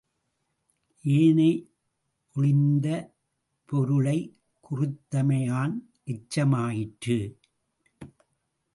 ஏனையொழிந்த 1.03 2.87
பொருளைக் 3.65 4.37
குறித்தமையான் 4.69 5.73
எச்சமாயிற்று. 6.05 7.37